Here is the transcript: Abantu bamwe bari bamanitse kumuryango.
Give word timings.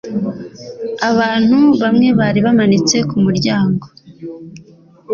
Abantu 1.09 1.57
bamwe 1.81 2.07
bari 2.19 2.39
bamanitse 2.45 2.95
kumuryango. 3.09 3.85